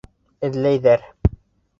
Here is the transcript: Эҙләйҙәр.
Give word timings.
Эҙләйҙәр. 0.47 1.05